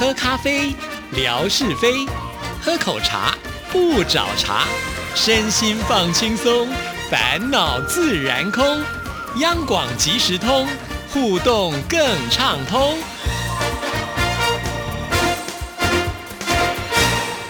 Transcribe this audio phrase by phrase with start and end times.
[0.00, 0.74] 喝咖啡，
[1.12, 2.08] 聊是非；
[2.62, 3.36] 喝口茶，
[3.70, 4.64] 不找茬。
[5.14, 6.66] 身心放轻松，
[7.10, 8.64] 烦恼自然空。
[9.40, 10.66] 央广即时通，
[11.12, 12.00] 互动更
[12.30, 12.96] 畅通。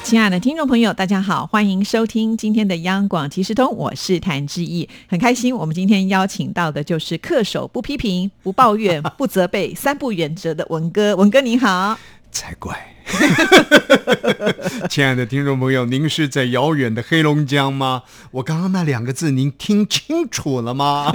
[0.03, 11.96] 亲爱的听众朋友，大家好，欢迎收听今天的央广即时通，我是谭志毅，很开心，我们今天邀请到的就是恪守不批评、不抱怨、不责备三不原则的文哥，文哥你好。
[12.30, 12.94] 才怪！
[14.89, 18.03] 亲爱的听众朋友，您是在遥远的黑龙江吗？
[18.30, 21.12] 我刚刚那两个字，您听清楚了吗？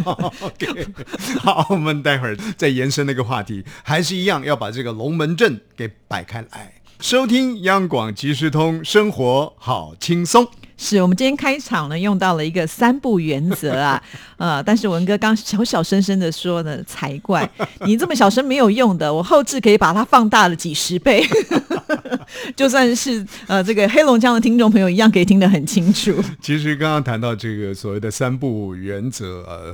[1.40, 6.74] 好，我们待会儿再延伸那个话题，还是一样要把这个龙门阵给摆开来。
[7.00, 10.48] 收听央广即时通，生活好轻松。
[10.78, 14.02] 是我们今天开场呢，用到了一个三不原则啊，
[14.38, 17.50] 呃，但是文哥刚小小声声的说呢，才怪，
[17.86, 21.26] 你这么小声没有用的，我后置可以把它放大了几十倍，
[22.56, 26.14] 就算是呃这个黑龙江的听众朋友一样可以听得很清楚。
[26.42, 29.74] 其实刚刚谈到这个所谓的三不原则，呃，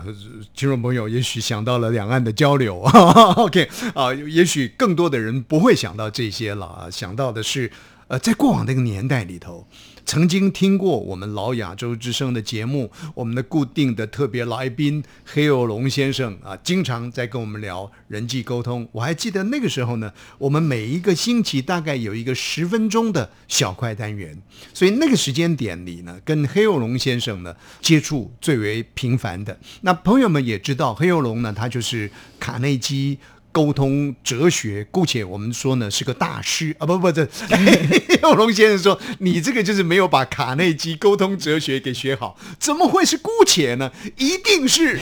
[0.55, 2.79] 听众朋友也许想到了两岸的交流，
[3.37, 7.71] OK 啊，也许更多的人不会想到这些了啊，想到的是
[8.11, 9.65] 呃，在过往那个年代里头。
[10.03, 18.85] 曾经听过我们老亚洲之声的节目，我们的固定的特别来宾黑有龙先生啊，经常在跟我们聊人际沟通。
[18.91, 24.37] 我还记得那个时候呢，我们每一个星期大概有一个十分钟的小块单元，
[24.73, 29.57] 所以那个时间点里呢，跟黑有龙先生呢接触最为频繁的。
[29.81, 33.19] 那朋友们也知道，黑有龙呢，他就是卡内基。
[33.51, 36.85] 沟通哲学，姑且我们说呢是个大师啊！
[36.85, 37.27] 不不，这
[38.23, 43.91] 有龙先生说你这个就是没有把卡内基沟通哲学给学好，怎么会是姑且呢？
[44.17, 44.99] 一定是。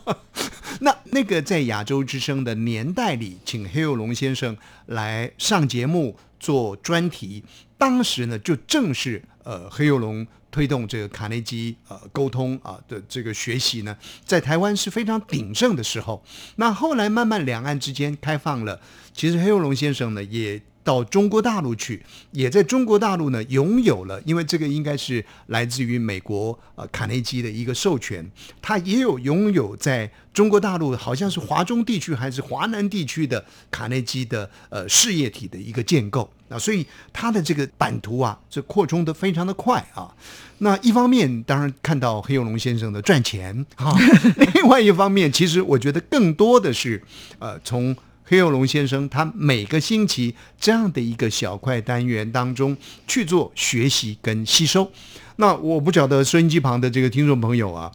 [0.80, 7.44] 那那个在亚洲之声的年代里，请黑有龙先生来上节目做专题，
[7.78, 10.26] 当时呢就正是呃黑有龙。
[10.54, 16.24] 推动这个卡内基呃沟通啊的这个学习呢，在台湾是非常鼎盛的时候。
[16.54, 18.80] 那后来慢慢两岸之间开放了，
[19.12, 20.62] 其实黑龙先生呢也。
[20.84, 28.30] 到中国大陆去，也在中国大陆呢拥有了，因为这个应该是来自于美国呃卡内基的一个授权，
[28.60, 40.14] 他也有拥有在中国大陆好像是华中地区还是华南地区的卡内基的呃事业体的一个建构啊，所以他的这个版图啊，这扩充的非常的快啊。
[40.58, 43.96] 那一方面当然看到黑幼龙先生的赚钱啊，
[44.54, 47.02] 另外一方面其实我觉得更多的是
[47.38, 47.96] 呃从。
[48.26, 52.76] 黑幼龙先生，他每个星期这样的一个小块单元当中
[53.06, 54.90] 去做学习跟吸收。
[55.36, 57.92] 那我不晓得收音机旁的这个听众朋友啊，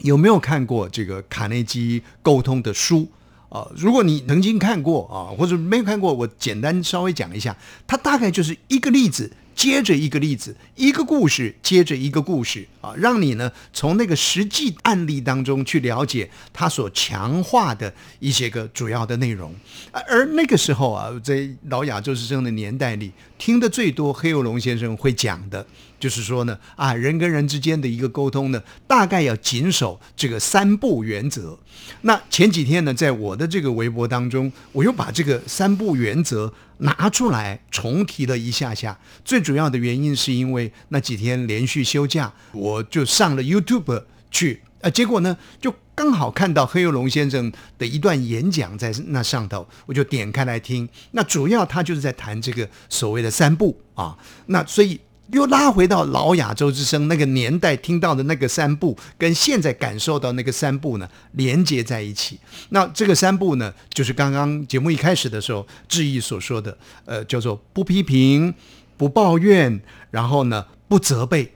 [0.00, 3.08] 有没有看过这个卡内基沟通的书
[3.48, 3.66] 啊？
[3.74, 7.56] 如果你曾经看过啊，或者没有看过，我简单稍微讲一下，
[7.86, 9.32] 它大概就是一个例子。
[9.54, 19.54] 接着一个例子，一个故事接着一个故事啊，让你呢从那个实际案例当中去了解他所强化的一些个主要的内容。
[19.92, 25.66] 而那个时候啊，在老亚洲之声的年代里，听的最多黑幼龙先生会讲的，
[25.98, 31.58] 就是说呢啊，人跟人之间的一个沟通呢，大概要谨守这个三不原则。
[32.02, 36.54] 那前几天呢，在我的这个微博当中，我又把这个三不原则。
[36.78, 44.02] 拿出来重提了一下下，最主要的原因是因为那几天连续休假，我就上了 YouTube
[44.32, 50.86] 去，呃，结果呢，就刚好看到黑幼龙先生的一段演讲在那上头，我就点开来听。
[51.12, 55.00] 那主要他就是在谈这个所谓的三步啊，那所以。
[55.30, 62.38] 又拉回到老亚洲之声那个年代听到的那个三部，跟现在感受到那个三部呢，连接在一起。
[62.68, 66.76] 那这个三部呢，就是刚刚节目一开始的时候，志毅所说的，
[67.06, 68.52] 呃，叫做不批评、
[68.98, 71.54] 不抱怨，然后呢，不责备。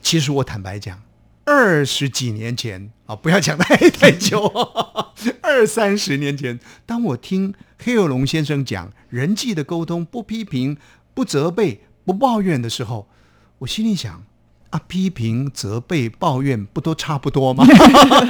[0.00, 0.98] 其实我坦白讲，
[1.50, 4.44] 二十几年前啊，不要讲太太久，
[5.40, 10.76] 二三十年前，当我听黑尔龙先生讲人际的沟通，不批评、
[11.14, 13.08] 不责备、不抱怨的时候。
[13.60, 14.24] 我心里想
[14.68, 17.64] 啊，批评、责备、抱怨，不都差不多吗？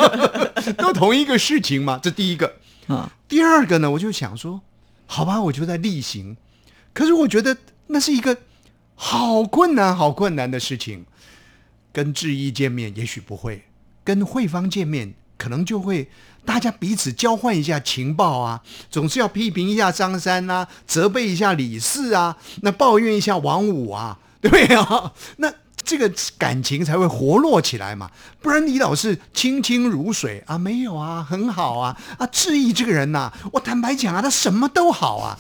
[0.79, 1.99] 都同一个事情吗？
[2.00, 2.55] 这第一个
[2.87, 3.12] 啊。
[3.26, 4.61] 第二个呢，我就想说，
[5.06, 6.37] 好吧，我就在例行。
[6.94, 7.56] 可是我觉得
[7.88, 8.38] 那是一个
[8.94, 11.05] 好困难、好困难的事情。
[11.99, 13.62] 跟志毅见面，也许不会；
[14.05, 16.09] 跟慧芳见面，可能就会
[16.45, 24.17] 大家彼此交换一下情报啊，总是要批评一下张三啊，责备一下李四啊，那抱怨一下王五啊。
[24.41, 25.53] 对啊， 那
[25.83, 26.09] 这个
[26.39, 28.09] 感情才会活络起来嘛，
[28.41, 35.37] 不然你老是清清如水啊，没有啊，很好啊，啊，志毅这个人呐，我坦白讲啊，他什么都好啊，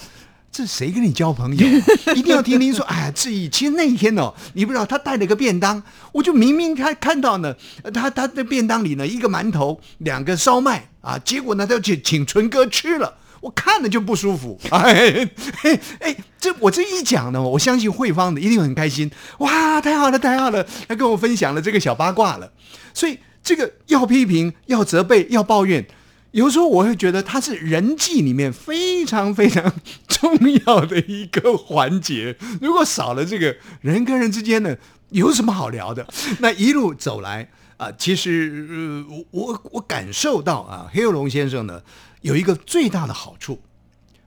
[0.58, 1.66] 这谁跟你交朋友？
[2.16, 13.18] 一定要听听说，哎呀，志毅，其实那一天哦，你不知道他带了个便当，我就明明他看到呢，呃他他的便当里呢一个馒头，两个烧麦啊，结果呢他就请请纯哥吃了。
[13.40, 15.30] 我看了就不舒服， 哎
[15.62, 19.08] 哎哎，这我这一讲呢，我相信慧芳的一定很开心，
[19.38, 22.50] 哇，太好了太好了，他跟我分享了这个小八卦了，
[22.92, 25.86] 所以这个要批评、要责备、要抱怨，
[26.32, 29.72] 有时候我会觉得它是人际里面非常非常
[30.06, 34.76] 重要的一个环节，如果少了这个人跟人之间呢，
[35.08, 36.06] 有什么好聊的？
[36.40, 37.48] 那一路走来
[37.78, 38.66] 啊、其实、
[39.08, 41.80] 呃、我我我感受到啊，黑龙先生呢
[42.20, 43.60] 有一个最大的好处，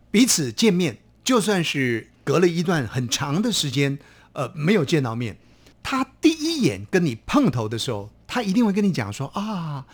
[0.10, 4.00] 彼此见面，就算是隔了一段很长的时间，
[4.34, 5.38] 呃，没有见到面，
[5.84, 9.86] 他第一眼跟你碰头的时候，他一定会跟你讲说啊。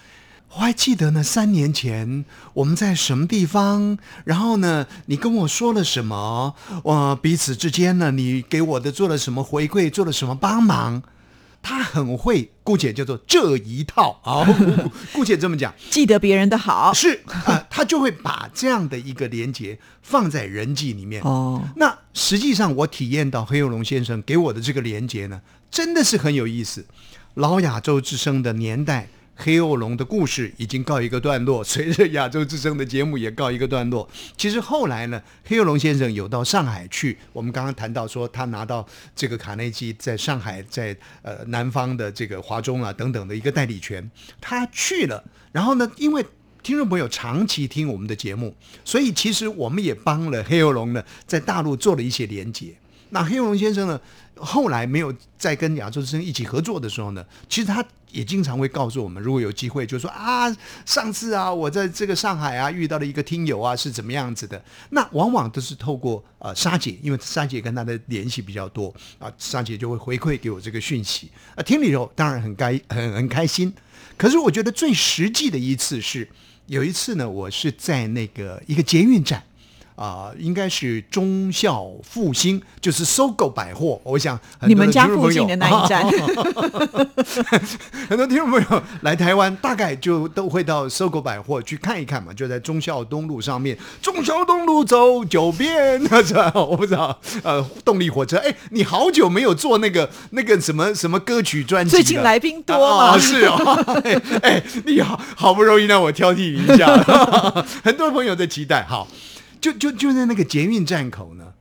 [0.56, 6.56] 我还记得呢，三年前我们在什么地方，然后呢，你跟我说了什么？
[6.84, 11.04] 我、彼此之间呢，你给我的做了什么回馈，做了什么帮忙？
[11.62, 14.48] 他很会，姑且叫做这一套啊，
[15.12, 21.22] 姑且这么讲， 记得别人的好是啊、他就会把这样的一个连接放在人际里面。
[21.24, 26.86] 哦，那实际上我体验到黑幼龙先生给我的这个连接呢，真的是很有意思。
[27.34, 34.10] 老亚洲之声的年代，黑幼龙的故事已经告一个段落， 随着亚洲之声的节目也告一个段落。
[34.36, 38.86] 其实后来呢，黑幼龙先生有到上海去，我们刚刚谈到说他拿到
[39.16, 44.10] 这个卡内基在上海在呃南方的这个华中啊等等的一个代理权，
[44.42, 46.26] 他去了，然后呢，因为
[46.64, 52.76] 听众朋友长期听我们的节目，所以其实我们也帮了黑幼龙呢在大陆做了一些连接。
[53.12, 54.02] 那黑幼龙先生呢，
[54.40, 60.50] 后来没有再跟亚洲之声一起合作的时候呢，其实他也经常会告诉我们，如果有机会，就说啊，
[60.86, 64.64] 上次啊，我在这个上海啊遇到了一个听友啊，是怎么样子的？
[64.92, 73.74] 那往往都是透过呃沙姐，因为沙姐跟他的联系比较多啊，沙姐就会回馈给我这个讯息啊，听了以后当然很开很很开心。
[74.16, 76.28] 可是我觉得最实际的一次是
[76.68, 79.44] 有一次呢，我是在那个一个捷运站。
[79.98, 84.00] 啊、应该是忠孝复兴，就是搜狗百货。
[84.04, 86.06] 我想你们家附近的那一站，
[88.08, 96.52] 很多听众朋友来台湾，大概就都会到搜狗百货去看一看嘛，就在忠孝东路上面，忠孝东路走九遍，是吧？
[96.54, 103.18] 我不知道，呃，动力火车，哎，你好久没有做那个那个什么什么歌曲专辑了，最近来宾多啊嘛？
[103.18, 106.86] 是哦， 哎，哎你好好不容易让我挑剔你一下，
[107.84, 109.08] 很多朋友在期待，好，
[109.60, 111.54] 就就就在那个捷运站口呢，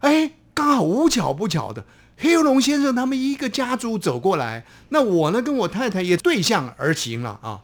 [0.00, 1.84] 哎，刚好无巧不巧的，
[2.16, 7.60] 黑龙先生他们一个家族走过来，那我呢跟我太太也对向而行了啊，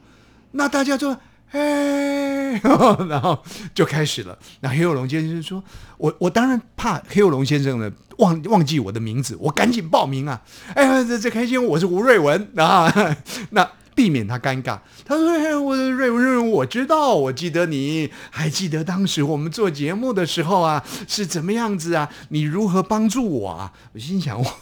[0.53, 1.17] 那大家就。
[1.53, 2.53] 哎，
[3.09, 3.39] 然后
[3.73, 4.37] 就开始了。
[4.61, 5.63] 那黑幼龙先生说
[5.97, 10.43] ：“我我当然怕黑幼龙先生呢忘忘记我的名字，我赶紧报名啊！
[10.75, 12.93] 哎呀，这这开心，我是吴瑞文啊。
[13.51, 22.11] 那避免他尴尬，他说：“哎，我瑞文瑞文，我知道，我记得你，还记得当时我们做节目的时候啊，是怎么样子啊？
[22.29, 24.57] 你如何帮助我啊？”我心想，我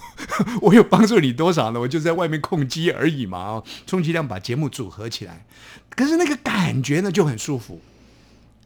[0.63, 1.81] 我有帮助你多少呢？
[1.81, 5.45] 我就在外面控机而已嘛，充其量把节目组合起来。
[5.91, 7.81] 可是那个感觉呢就很舒服。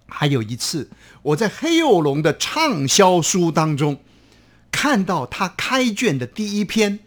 [0.06, 0.90] 还有一次，
[1.22, 4.00] 我在黑幼龙的畅销书当中
[4.70, 7.00] 看到他开卷的第一篇，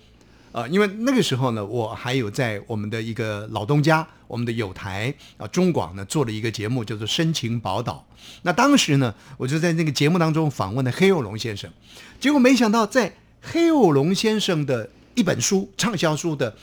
[0.52, 8.06] 啊，因为那个时候呢，我还有在我们的一个老东家，我们的友台啊、中广呢做了一个节目，叫做《深情宝岛》。
[8.42, 11.72] 那当时呢，我就在那个节目当中访问了黑幼龙先生，
[12.20, 16.56] 结果没想到在黑幼龙先生的一本书畅销书的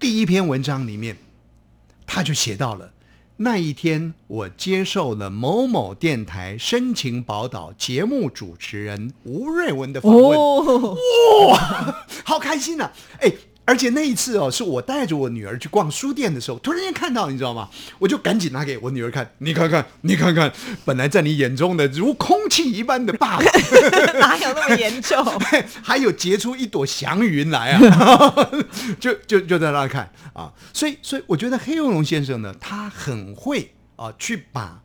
[0.00, 1.16] 第一篇文章里面，
[2.06, 2.92] 他就写到了。
[3.40, 10.96] 那一天，我接受了某某电台《深情宝岛》节目主持人吴瑞文的访问，哦，
[12.24, 12.90] 好开心呐、
[13.20, 13.32] 哎，
[13.68, 17.68] 而且那一次哦，是我带着我女儿去逛书店的时候，突然间看到，你知道吗？
[17.98, 20.50] 我就赶紧拿给我女儿看，你看看，你看看，
[20.86, 23.44] 本来在你眼中的如空气一般的爸爸，
[24.18, 25.22] 哪有那么严重？
[25.84, 28.50] 还有结出一朵祥云来啊！
[28.98, 34.80] 就就就在那看啊，所以所以我觉得黑幼龙先生呢，他很会啊，去把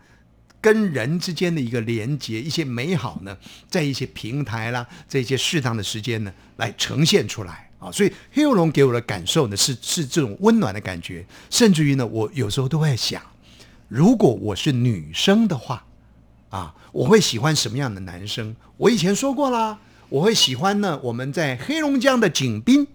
[0.60, 3.38] 跟人之间的一个连接、一些美好呢，
[3.70, 7.92] 在一些平台啦，在一些适当的时间呢，来呈现出来啊。
[7.92, 13.22] 所以黑龙给我的感受呢，是是这种温暖的感觉，甚至于呢，我有时候都会想，
[13.88, 15.86] 如果我是女生的话。
[16.50, 18.56] 啊，我会喜欢什么样的男生？
[18.78, 22.86] 我以前说过啦，我会喜欢呢我们在黑龙江的景斌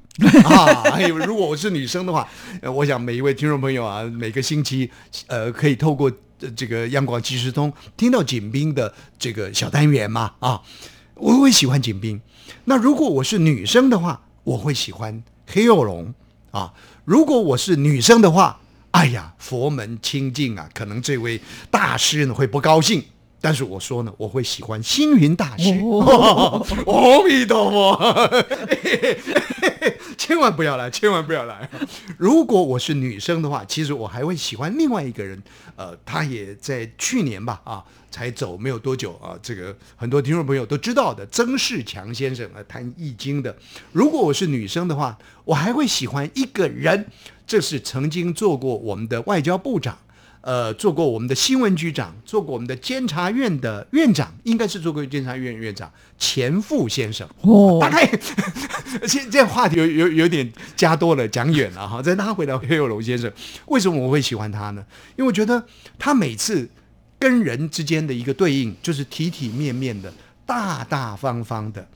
[0.45, 0.85] 啊。
[0.95, 2.29] 还有，如果我是女生的话，
[2.63, 4.89] 我想每一位听众朋友啊，每个星期
[5.27, 6.09] 呃可以透过、
[6.55, 10.63] 这个央广即时通听到景斌的这个小单元嘛啊。
[11.17, 12.21] 我会喜欢景斌。
[12.67, 16.15] 那如果我是女生的话，我会喜欢黑幼龙
[16.51, 16.73] 啊。
[17.05, 18.61] 如果我是女生的话，
[18.93, 21.41] 哎呀，佛门清净啊，可能这位
[21.71, 23.05] 大师呢会不高兴。
[23.41, 25.71] 但是我说呢，我会喜欢星云大师。
[26.91, 28.45] 阿弥陀佛，
[30.19, 31.71] 千万不要来，千万不要来。
[32.17, 35.41] 如果我是女生的话，其实我还会喜欢另外一个人。
[35.77, 39.39] 呃，他也在去年吧，啊，才走没有多久啊。
[39.43, 43.57] 这个很多听众朋友都知道的，曾仕强先生啊，谈易经的。
[43.93, 47.07] 如果我是女生的话，我还会喜欢一个人，
[47.47, 49.99] 这是曾经做过我们的外交部长。
[50.41, 57.29] 呃，做过我们的新闻局长，做过我们的监察院的院长，应该是做过监察院院长钱复先生。
[57.43, 58.09] 哦，大概
[59.07, 62.01] 现这话题有有有点加多了，讲远了哈。
[62.01, 63.31] 再拉回到，黑有龙先生，
[63.67, 64.87] 为什么我会喜欢他呢？
[65.17, 65.67] 因为我觉得
[65.99, 66.67] 他每次
[67.19, 70.13] 跟人之间的一个对应，就是体体面面的，
[70.47, 71.87] 大大方方的。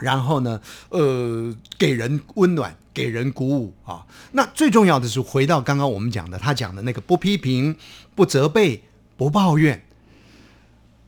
[0.00, 4.04] 然后呢，呃，给人温暖，给人鼓舞啊。
[4.32, 7.74] 那最重要的是，回到刚刚我们讲的，他讲的那个不批评、
[8.14, 8.82] 不责备、
[9.16, 9.82] 不抱怨。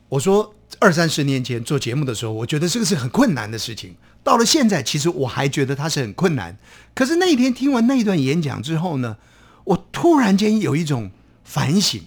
[0.08, 3.94] 我说二三十年前做节目的时候，我觉得这个是很困难的事情。
[4.24, 6.56] 到了现在，其实我还觉得它是很困难。
[6.94, 9.18] 可是那一天听完那一段演讲之后呢，
[9.64, 11.10] 我突然间有一种
[11.44, 12.00] 反省。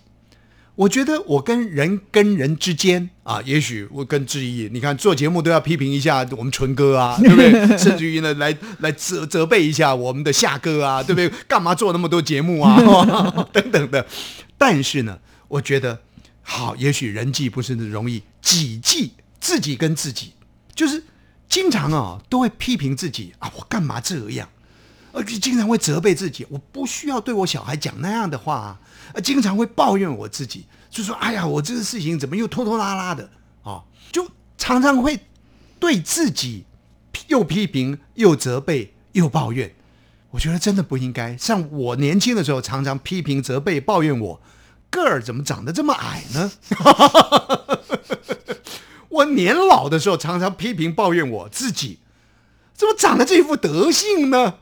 [0.82, 7.78] 我觉得我跟人跟人之间啊，也许我跟志毅，你看做节目都要批评一下我们纯哥啊， 对不对？
[7.78, 11.30] 甚至于呢，来来责责备一下我们的夏哥啊，对不对？
[11.48, 12.82] 干嘛做那么多节目啊？
[13.54, 14.04] 等等的。
[14.58, 16.00] 但是呢，我觉得
[16.42, 20.34] 好，也许人际不是那么容易，己际自己跟自己，
[20.74, 21.04] 就是
[21.48, 24.50] 经常啊都会批评自己啊，我干嘛这样？
[25.14, 28.80] 而且，经常会责备自己，我不需要对我小孩讲那样的话啊。
[29.22, 33.30] 经常会抱怨我自己，就说：“哎呀，我这个事情怎么又拖拖拉拉的
[33.62, 34.26] 啊？”就
[34.58, 35.20] 常常会
[35.80, 36.64] 对自己
[37.28, 39.76] 又批评又责备又抱怨。
[40.30, 41.36] 我觉得真的不应该。
[41.36, 44.42] 像我年轻的时候，常常批评责备抱怨我
[44.90, 46.52] 个儿怎么长得这么矮呢？
[49.10, 52.00] 我年老的时候，常常批评抱怨我自己
[52.82, 54.56] 怎么长得这副德性呢？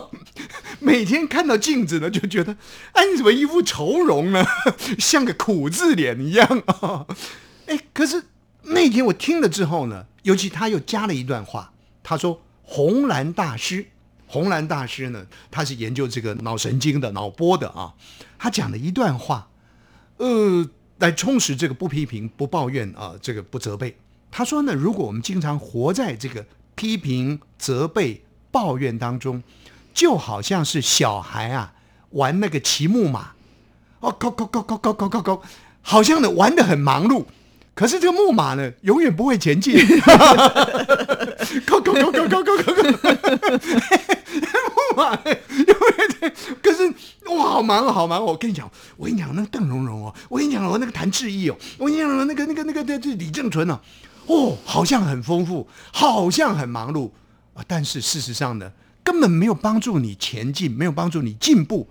[0.78, 2.58] 每天看到镜子呢，就觉得，
[2.92, 4.44] 哎，你怎么一副愁容呢？
[5.00, 7.06] 像个苦字脸一样啊！
[7.64, 8.24] 哎，可是
[8.64, 11.72] 那天我听了之后呢，尤其他又加了一段话，
[12.02, 13.86] 他说：“红蓝大师，
[14.26, 17.94] 红蓝大师呢，他是研究这个脑神经的、脑波的啊。
[18.38, 19.48] 他讲了一段话，
[20.18, 23.96] 呃，来充实这个不批评、不抱怨啊，这个不责备。
[24.30, 26.44] 他说呢，如果我们经常活在这个
[26.76, 29.42] 批评、责备、抱怨当中。”
[29.96, 31.72] 就好像是小孩啊
[32.10, 33.30] 玩那个骑木马，
[34.00, 35.42] 哦，高高高高高高高高，
[35.80, 37.24] 好像呢玩的很忙碌，
[37.74, 39.74] 可是这个木马呢永远不会前进，
[41.64, 42.72] 高高高高高高高，
[44.74, 45.34] 木马永
[46.20, 46.86] 远，可是
[47.34, 53.80] 哇好忙好忙，我跟你讲，我跟你讲那个邓荣荣哦，我跟你讲哦那个谭志毅哦，我跟你讲那个那个那个这这李正淳哦，
[54.26, 57.10] 哦好像很丰富，好像很忙碌
[57.54, 58.72] 啊，但是事实上呢？
[59.04, 61.88] 根本没有帮助你前进，没有帮助你进步。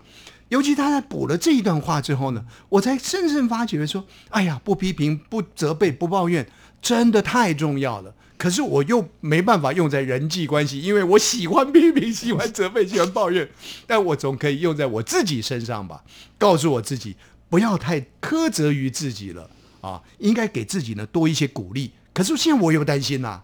[0.49, 6.45] 尤其他在补了这一段话之后呢，我才深深发觉说：“哎呀，不批评、不责备、不抱怨，
[6.81, 13.49] 真的太重要了。”可是我又没办法用在人际关系，因为我喜欢批评、 喜欢责备、喜欢抱怨。
[13.87, 16.03] 但我总可以用在我自己身上吧？
[16.37, 17.15] 告诉我自己，
[17.49, 19.49] 不要太苛责于自己了
[19.79, 20.03] 啊！
[20.19, 21.91] 应该给自己呢多一些鼓励。
[22.15, 23.43] 可是现在我又担心呐。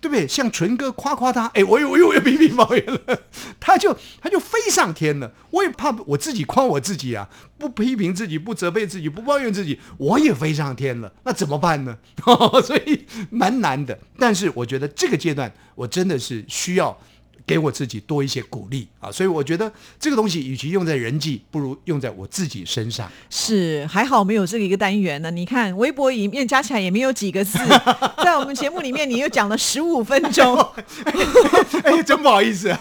[0.00, 0.26] 对不对？
[0.26, 3.22] 像纯哥夸夸他，哎，我又我又又批评抱怨了，
[3.60, 5.32] 他就他就飞上天了。
[5.50, 11.12] 我也怕我自己夸我自己啊，不批评自己，不责备自己，不抱怨自己，我也飞上天了。
[11.22, 11.96] 那怎么办呢？
[12.66, 13.96] 所以蛮难的。
[14.18, 16.98] 但是我觉得这个阶段，我真的是需要。
[17.46, 23.10] 给我自己多一些鼓励啊，所以我觉得这个东西与其用在人际，不如用在我自己身上。
[23.28, 25.30] 是，还好没有这个一个单元呢。
[25.30, 27.58] 你看微博里面加起来也没有几个字，
[28.22, 30.56] 在我们节目里面你又讲了十五分钟，
[31.82, 32.78] 哎，真不好意思啊，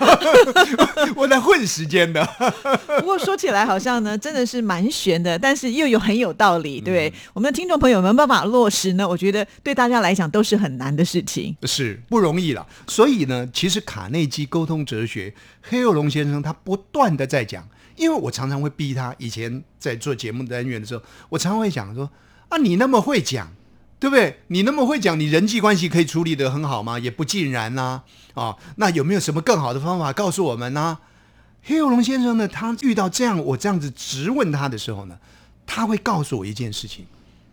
[1.15, 2.24] 我在混时间的。
[3.00, 9.08] 不过说起来好像呢，真的是蛮悬的，但是又有很有道理，对我们的听众朋友有没有办法落实呢？
[9.08, 12.63] 我觉得对大家来讲都是很难的事情，是不容易了。
[12.88, 14.48] 所以呢，其实卡内基。
[14.51, 17.65] 沟通哲学，黑幼龙先生他不断的在讲，
[17.96, 19.15] 因为我常常会逼他。
[19.17, 22.12] 以前在做节目单元的时候，我常常会讲说
[22.50, 23.53] ：“啊，你那么会讲，
[23.98, 24.41] 对不对？
[24.48, 27.00] 你那么会讲，你人际关系可以处理得很好吗？
[27.00, 28.03] 也不尽然呐。
[28.34, 31.00] 啊，那有没有什么更好的方法告诉我们呢？”
[31.63, 35.17] 黑幼龙先生呢，他遇到这样我这样子质问他的时候呢，
[35.65, 37.05] 他会告诉我一件事情。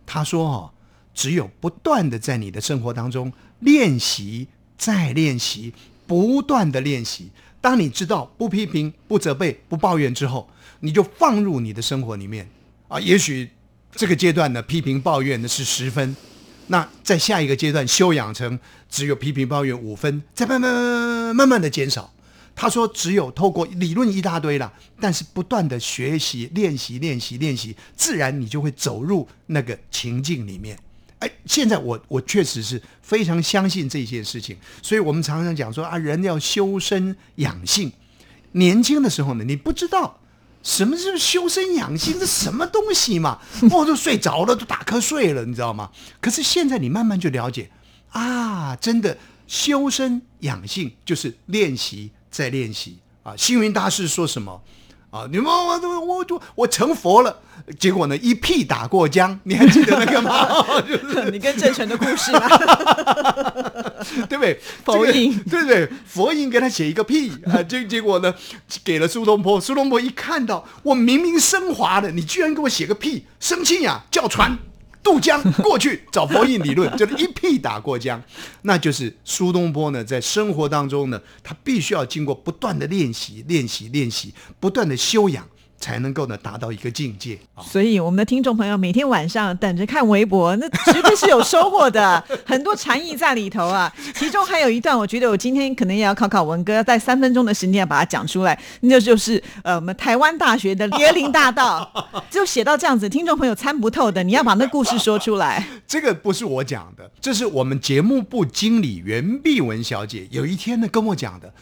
[0.05, 0.71] 他说：“哦，
[1.15, 5.75] 只有不断的在你的生活当中练习、再练习、
[6.09, 7.31] 不断的练习。
[7.61, 10.49] 当你知道不批评、不责备、不抱怨之后，
[10.81, 12.49] 你就放入你的生活里面
[12.89, 12.99] 啊。
[12.99, 13.51] 也许
[13.93, 16.17] 这个阶段呢，批评抱怨的是十分，
[16.69, 22.13] 那在下一个阶段修养成只有批评抱怨五分，再慢慢慢慢慢慢的减少。
[22.61, 30.77] 他说：“只有透过理论一大堆了，但是不断的学习、练习、练习、练习，自然你就会走入那个情境里面。”
[31.21, 37.93] 哎，现在我我确实是非常相信这些事情，所以我们常常讲说啊，人要修身养性。
[38.53, 40.21] 年轻的时候呢，你不知道
[40.63, 43.41] 什么是修身养性，这什么东西嘛？
[43.71, 45.91] 我都睡着了，都打瞌睡了，你知道吗？
[46.21, 47.71] 可是现在你慢慢就了解
[48.11, 52.11] 啊，真的修身养性就是练习。
[52.31, 53.35] 再练习啊！
[53.37, 54.63] 星云大师说什么
[55.11, 55.27] 啊？
[55.31, 57.37] 你们我我我我我成佛了，
[57.79, 60.65] 结果呢一屁打过江，你还记得那个吗？
[61.33, 62.49] 你跟郑成的故事吗？
[64.29, 64.61] 对不对？
[64.85, 65.89] 佛印对不对？
[66.07, 67.63] 佛印给他写一个屁啊！
[67.63, 68.33] 结结果呢，
[68.85, 69.61] 给了苏东坡。
[69.61, 74.03] 苏东坡一看到我明明升华了，你居然给我写个屁，生气呀！
[74.11, 74.57] 叫船。
[75.09, 78.23] 渡江过去找佛印理论，就是一屁打过江，
[78.63, 85.49] 那就是苏东坡呢，在生活当中呢，他必须要经过不断的练习、练习、练习，不断的修养。
[85.79, 87.63] 才能够呢达到一个境界啊！
[87.63, 93.93] 所以我们的听众朋友每天晚上等着看微博，那绝对是有收获的， 很多禅意在里头啊。
[94.15, 98.59] 其中还有一段，我觉得我今天可能也要考考文哥，要在三分钟的时间把它讲出来。
[98.81, 101.91] 那就是呃，我们台湾大学的椰林大道，
[102.29, 105.65] 就写到这样子，听众朋友参不透的，你要把那故事说出来。
[105.87, 111.53] 这个不是我讲的，这是我们节目部经理袁碧文小姐有一天呢跟我讲的。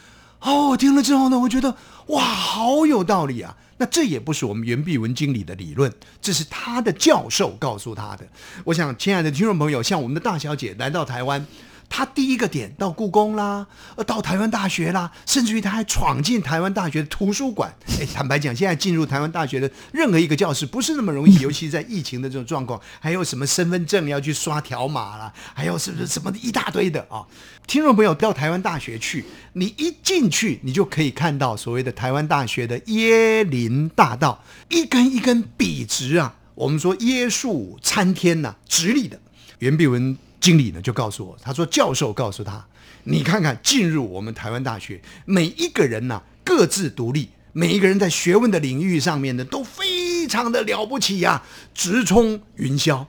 [0.40, 1.76] 哦，听了之后呢，我觉得
[2.08, 3.56] 哇，好有道理啊。
[3.78, 8.26] 那这也不是我们袁碧文经理的理论，这是他的教授告诉他的。
[8.64, 11.46] 我想，亲爱的听众朋友，像我们的大小姐来到台湾。
[11.88, 13.66] 他第一个点到故宫啦，
[13.96, 17.74] 呃，到台湾大学啦，甚至于他还闯进台湾大学的图书馆。
[17.98, 27.24] 哎，坦白讲，现在进入台湾大学的任何一个教室不是那么容易， 尤其在疫情的这种状况，还有什么身份证要去刷条码啦，还有是不是什么一大堆的啊？
[27.66, 39.18] 听众朋友到台湾大学去，你一进去，你就可以看到所谓的台湾大学的椰林大道，一根一根笔直啊，我们说椰树参天呐，直立的。
[39.60, 40.18] 袁碧文。
[40.46, 42.64] 经理呢就告诉我，他说教授告诉他，
[43.02, 51.42] 你看看进入我们台湾大学，每一个人呢各自独立，每一个人在学问的领域上面呢都非常的了不起呀，
[51.74, 53.06] 直冲云霄，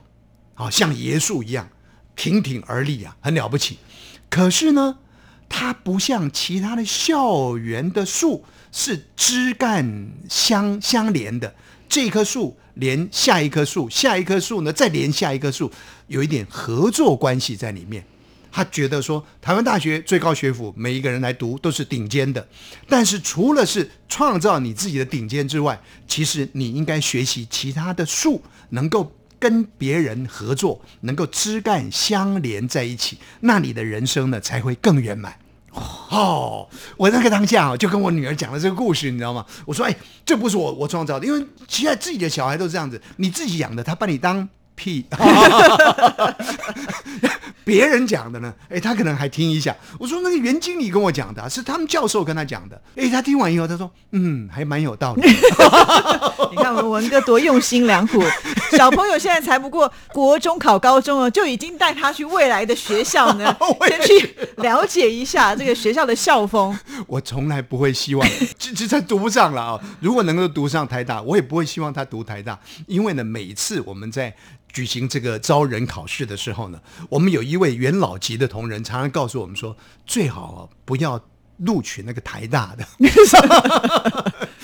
[0.56, 1.68] 啊像椰树一样
[2.16, 3.78] 挺挺而立啊，很了不起。
[4.28, 4.98] 可是呢，
[5.48, 11.54] 它不像其他的校园的树是枝干相相连的。
[11.88, 15.70] 这棵树连下一棵树，下一棵树呢再连下一棵树，
[16.06, 18.04] 有一点合作关系在里面。
[18.50, 22.48] 他觉得说，台湾大学最高学府，每一个人来读都是顶尖的。
[22.88, 35.38] 但是除了是创造你自己的顶尖之外，其实你应该学习其他的树，能够跟别人合作，能够枝干相连在一起，那你的人生呢才会更圆满。
[36.10, 39.44] 哦，我那个当下啊，就跟我女儿讲了这个故事，你知道吗？
[39.66, 45.04] 我说，哎，这不是我我创造的，因为现在自己的小孩都是这样子，你自己养的，他把你当屁。
[47.64, 48.54] 别人讲的呢？
[48.70, 49.76] 哎，他可能还听一下。
[49.98, 52.80] 我说那个袁经理跟我讲的，是他们教授跟他讲的。
[52.96, 55.20] 哎，他听完以后，他说：“嗯，还蛮有道理。
[56.50, 58.22] ”你看我们文哥多用心良苦，
[58.72, 63.54] 小朋友现在才不过国中考高中哦，就已经带他去未来的学校呢，
[63.86, 66.74] 先去了解一下这个学校的校风。
[67.06, 68.26] 我从来不会希望，
[68.58, 69.80] 这这他读不上了啊！
[70.00, 74.34] 如果能够读上台大，我也不会希望他读台大，因为呢，每次我们在。
[74.72, 79.76] 举行这个招人考试的时候呢，我们有一位元老级的同仁，常常告诉我们说，
[80.06, 81.20] 最好不要
[81.58, 82.86] 录取那个台大的，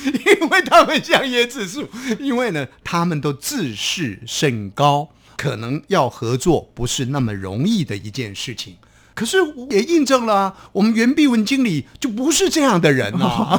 [0.05, 1.89] 因为他们像椰子树，
[2.21, 8.77] 因为呢，他们都自视甚高，可能要合作不是那么容易的一件事情。
[9.15, 9.37] 可是
[9.71, 13.57] 也印证了，我们袁碧文经理就不是这样的人啊！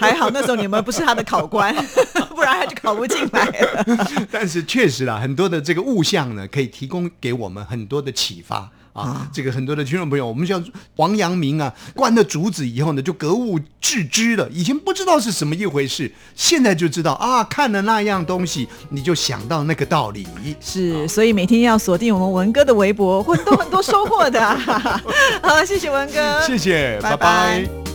[0.00, 1.76] 还好那时候你们不是他的考官，
[2.44, 3.84] 然他就考不进来了。
[4.30, 8.70] 但是确实啊，很多的这个物象呢，可以提供给我们很多的启发。
[8.94, 14.48] 啊，这个很多的听众朋友，我们像王阳明啊，观了竹子以后呢，就格物致知了。
[14.52, 20.24] 以前不知道是什么一回事，现在就知道啊，看了那样东西，你就想到那个道理。
[20.60, 24.40] 是，所以每天要锁定我们文哥的微博，会多很多收获的。
[25.42, 27.93] 好，谢谢文哥，谢谢，拜拜。